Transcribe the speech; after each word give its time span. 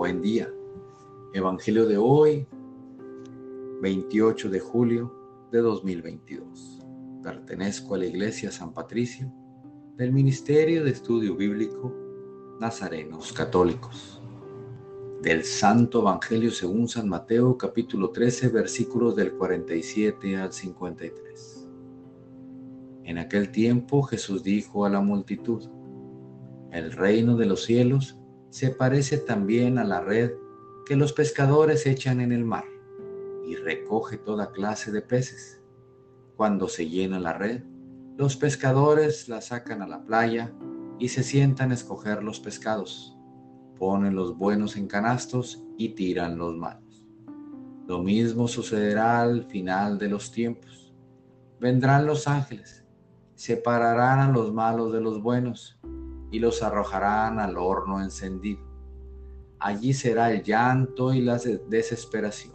Buen 0.00 0.22
día. 0.22 0.50
Evangelio 1.34 1.86
de 1.86 1.98
hoy, 1.98 2.46
28 3.82 4.48
de 4.48 4.58
julio 4.58 5.14
de 5.52 5.58
2022. 5.58 6.78
Pertenezco 7.22 7.94
a 7.94 7.98
la 7.98 8.06
Iglesia 8.06 8.50
San 8.50 8.72
Patricio 8.72 9.30
del 9.98 10.10
Ministerio 10.10 10.84
de 10.84 10.92
Estudio 10.92 11.36
Bíblico 11.36 11.94
Nazarenos 12.58 13.30
Católicos. 13.34 14.22
Del 15.20 15.44
Santo 15.44 16.00
Evangelio 16.00 16.50
según 16.50 16.88
San 16.88 17.06
Mateo 17.06 17.58
capítulo 17.58 18.08
13 18.08 18.48
versículos 18.48 19.14
del 19.16 19.34
47 19.34 20.38
al 20.38 20.50
53. 20.50 21.68
En 23.04 23.18
aquel 23.18 23.50
tiempo 23.50 24.00
Jesús 24.04 24.42
dijo 24.42 24.86
a 24.86 24.88
la 24.88 25.02
multitud, 25.02 25.62
el 26.72 26.90
reino 26.90 27.36
de 27.36 27.44
los 27.44 27.64
cielos 27.64 28.16
se 28.50 28.70
parece 28.70 29.18
también 29.18 29.78
a 29.78 29.84
la 29.84 30.00
red 30.00 30.32
que 30.84 30.96
los 30.96 31.12
pescadores 31.12 31.86
echan 31.86 32.20
en 32.20 32.32
el 32.32 32.44
mar 32.44 32.64
y 33.46 33.54
recoge 33.54 34.18
toda 34.18 34.50
clase 34.50 34.90
de 34.90 35.02
peces. 35.02 35.62
Cuando 36.36 36.68
se 36.68 36.88
llena 36.88 37.20
la 37.20 37.32
red, 37.32 37.62
los 38.16 38.36
pescadores 38.36 39.28
la 39.28 39.40
sacan 39.40 39.82
a 39.82 39.86
la 39.86 40.04
playa 40.04 40.52
y 40.98 41.08
se 41.08 41.22
sientan 41.22 41.70
a 41.70 41.74
escoger 41.74 42.24
los 42.24 42.40
pescados. 42.40 43.16
Ponen 43.78 44.16
los 44.16 44.36
buenos 44.36 44.76
en 44.76 44.88
canastos 44.88 45.64
y 45.78 45.90
tiran 45.90 46.36
los 46.36 46.56
malos. 46.56 47.06
Lo 47.86 48.02
mismo 48.02 48.48
sucederá 48.48 49.22
al 49.22 49.44
final 49.44 49.96
de 49.98 50.08
los 50.08 50.32
tiempos. 50.32 50.92
Vendrán 51.60 52.04
los 52.04 52.26
ángeles, 52.26 52.84
separarán 53.36 54.18
a 54.18 54.32
los 54.32 54.52
malos 54.52 54.92
de 54.92 55.00
los 55.00 55.22
buenos 55.22 55.80
y 56.30 56.38
los 56.38 56.62
arrojarán 56.62 57.38
al 57.38 57.56
horno 57.56 58.00
encendido. 58.00 58.60
Allí 59.58 59.92
será 59.92 60.32
el 60.32 60.42
llanto 60.42 61.12
y 61.12 61.20
la 61.20 61.38
desesperación. 61.68 62.54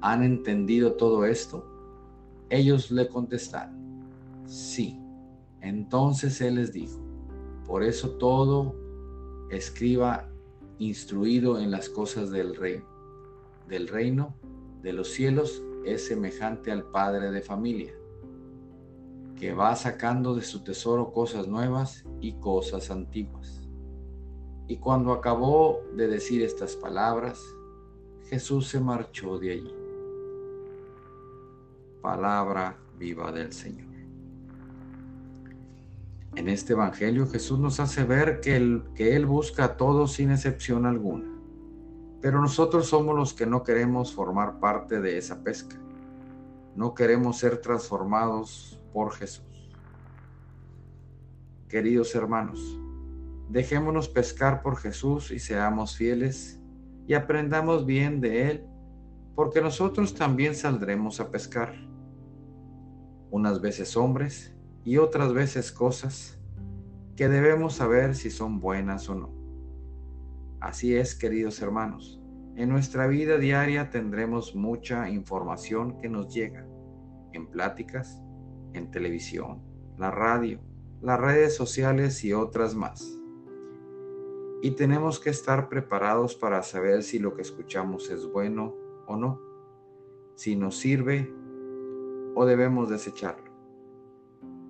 ¿Han 0.00 0.22
entendido 0.24 0.94
todo 0.94 1.24
esto? 1.24 1.64
Ellos 2.50 2.90
le 2.90 3.08
contestaron, 3.08 4.04
sí. 4.46 4.98
Entonces 5.60 6.40
él 6.40 6.56
les 6.56 6.72
dijo, 6.72 6.98
por 7.66 7.84
eso 7.84 8.10
todo 8.16 8.74
escriba 9.50 10.28
instruido 10.78 11.60
en 11.60 11.70
las 11.70 11.88
cosas 11.88 12.30
del 12.30 12.56
reino, 12.56 12.84
del 13.68 13.86
reino 13.86 14.34
de 14.82 14.92
los 14.92 15.08
cielos 15.08 15.62
es 15.84 16.06
semejante 16.08 16.72
al 16.72 16.84
padre 16.84 17.30
de 17.30 17.40
familia 17.40 17.94
que 19.42 19.52
va 19.52 19.74
sacando 19.74 20.36
de 20.36 20.42
su 20.42 20.62
tesoro 20.62 21.10
cosas 21.10 21.48
nuevas 21.48 22.04
y 22.20 22.34
cosas 22.34 22.92
antiguas. 22.92 23.68
Y 24.68 24.76
cuando 24.76 25.10
acabó 25.10 25.82
de 25.96 26.06
decir 26.06 26.44
estas 26.44 26.76
palabras, 26.76 27.42
Jesús 28.30 28.68
se 28.68 28.78
marchó 28.78 29.40
de 29.40 29.50
allí. 29.50 29.74
Palabra 32.00 32.78
viva 32.96 33.32
del 33.32 33.52
Señor. 33.52 33.88
En 36.36 36.48
este 36.48 36.74
Evangelio 36.74 37.26
Jesús 37.26 37.58
nos 37.58 37.80
hace 37.80 38.04
ver 38.04 38.38
que 38.38 38.54
él, 38.54 38.84
que 38.94 39.16
él 39.16 39.26
busca 39.26 39.64
a 39.64 39.76
todos 39.76 40.12
sin 40.12 40.30
excepción 40.30 40.86
alguna, 40.86 41.28
pero 42.20 42.40
nosotros 42.40 42.86
somos 42.86 43.16
los 43.16 43.34
que 43.34 43.46
no 43.46 43.64
queremos 43.64 44.14
formar 44.14 44.60
parte 44.60 45.00
de 45.00 45.18
esa 45.18 45.42
pesca. 45.42 45.74
No 46.76 46.94
queremos 46.94 47.38
ser 47.38 47.60
transformados 47.60 48.78
por 48.92 49.12
Jesús. 49.12 49.76
Queridos 51.68 52.14
hermanos, 52.14 52.78
dejémonos 53.48 54.08
pescar 54.08 54.62
por 54.62 54.76
Jesús 54.76 55.30
y 55.30 55.38
seamos 55.38 55.96
fieles 55.96 56.60
y 57.06 57.14
aprendamos 57.14 57.86
bien 57.86 58.20
de 58.20 58.50
Él, 58.50 58.66
porque 59.34 59.60
nosotros 59.60 60.14
también 60.14 60.54
saldremos 60.54 61.20
a 61.20 61.30
pescar. 61.30 61.74
Unas 63.30 63.60
veces 63.60 63.96
hombres 63.96 64.54
y 64.84 64.98
otras 64.98 65.32
veces 65.32 65.72
cosas 65.72 66.38
que 67.16 67.28
debemos 67.28 67.74
saber 67.74 68.14
si 68.14 68.30
son 68.30 68.60
buenas 68.60 69.08
o 69.08 69.14
no. 69.14 69.30
Así 70.60 70.94
es, 70.94 71.14
queridos 71.14 71.60
hermanos, 71.60 72.20
en 72.54 72.68
nuestra 72.68 73.06
vida 73.06 73.38
diaria 73.38 73.90
tendremos 73.90 74.54
mucha 74.54 75.08
información 75.08 75.98
que 75.98 76.08
nos 76.08 76.32
llega 76.32 76.66
en 77.32 77.46
pláticas, 77.48 78.22
en 78.74 78.90
televisión, 78.90 79.62
la 79.98 80.10
radio, 80.10 80.60
las 81.00 81.20
redes 81.20 81.54
sociales 81.54 82.24
y 82.24 82.32
otras 82.32 82.74
más. 82.74 83.18
Y 84.62 84.72
tenemos 84.72 85.18
que 85.18 85.30
estar 85.30 85.68
preparados 85.68 86.36
para 86.36 86.62
saber 86.62 87.02
si 87.02 87.18
lo 87.18 87.34
que 87.34 87.42
escuchamos 87.42 88.10
es 88.10 88.30
bueno 88.30 88.76
o 89.06 89.16
no, 89.16 89.40
si 90.36 90.54
nos 90.54 90.78
sirve 90.78 91.32
o 92.34 92.44
debemos 92.46 92.88
desecharlo, 92.88 93.50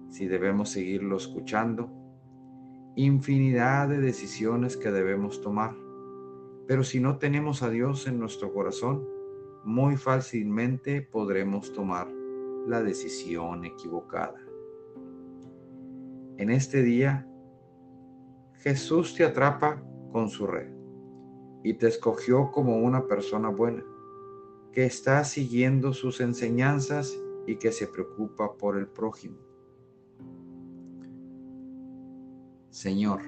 si 0.08 0.26
debemos 0.26 0.70
seguirlo 0.70 1.16
escuchando. 1.16 1.90
Infinidad 2.96 3.88
de 3.88 3.98
decisiones 3.98 4.76
que 4.76 4.90
debemos 4.90 5.40
tomar. 5.40 5.74
Pero 6.66 6.84
si 6.84 7.00
no 7.00 7.18
tenemos 7.18 7.62
a 7.62 7.70
Dios 7.70 8.06
en 8.06 8.18
nuestro 8.18 8.52
corazón, 8.52 9.06
muy 9.64 9.96
fácilmente 9.96 11.02
podremos 11.02 11.72
tomar 11.72 12.21
la 12.66 12.82
decisión 12.82 13.64
equivocada. 13.64 14.40
En 16.36 16.50
este 16.50 16.82
día, 16.82 17.28
Jesús 18.54 19.14
te 19.14 19.24
atrapa 19.24 19.82
con 20.12 20.28
su 20.28 20.46
red 20.46 20.72
y 21.64 21.74
te 21.74 21.88
escogió 21.88 22.50
como 22.50 22.78
una 22.78 23.06
persona 23.06 23.48
buena, 23.48 23.84
que 24.72 24.84
está 24.84 25.24
siguiendo 25.24 25.92
sus 25.92 26.20
enseñanzas 26.20 27.16
y 27.46 27.56
que 27.56 27.72
se 27.72 27.86
preocupa 27.86 28.56
por 28.56 28.76
el 28.76 28.88
prójimo. 28.88 29.38
Señor, 32.70 33.20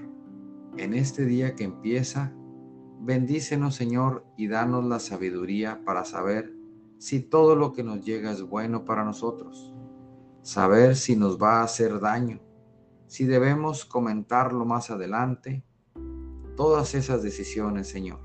en 0.77 0.95
este 0.95 1.27
día 1.27 1.55
que 1.55 1.65
empieza, 1.65 2.35
bendícenos 3.01 3.75
Señor 3.75 4.25
y 4.37 4.49
danos 4.49 4.85
la 4.85 4.99
sabiduría 4.99 5.83
para 5.85 6.05
saber 6.05 6.53
si 7.05 7.21
todo 7.21 7.55
lo 7.55 7.75
que 7.75 7.85
nos 7.85 8.03
llega 8.03 8.33
es 8.33 8.41
bueno 8.41 8.87
para 8.87 9.05
nosotros, 9.05 9.75
saber 10.41 10.97
si 10.97 11.17
nos 11.17 11.37
va 11.37 11.61
a 11.61 11.65
hacer 11.65 12.01
daño, 12.01 12.41
si 13.09 13.27
debemos 13.27 13.85
comentarlo 13.85 14.65
más 14.65 14.91
adelante, 14.91 15.63
todas 16.57 16.95
esas 16.95 17.23
decisiones, 17.23 17.89
Señor, 17.89 18.21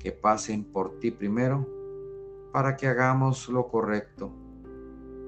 que 0.00 0.10
pasen 0.10 0.64
por 0.64 0.98
ti 0.98 1.12
primero 1.12 1.64
para 2.52 2.76
que 2.76 2.88
hagamos 2.88 3.48
lo 3.48 3.68
correcto 3.68 4.32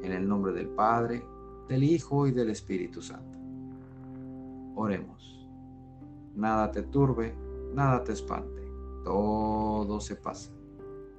en 0.03 0.11
el 0.11 0.27
nombre 0.27 0.53
del 0.53 0.71
Padre, 0.71 1.25
del 1.69 1.85
Hijo 1.85 2.27
y 2.27 2.33
del 2.33 2.51
Espíritu 2.51 3.01
Santo. 3.01 3.39
Oremos. 4.75 5.49
Nada 6.35 6.73
te 6.73 6.83
turbe, 6.83 7.33
nada 7.73 8.03
te 8.03 8.11
espante, 8.11 8.69
todo 9.05 10.01
se 10.01 10.17
pasa. 10.17 10.54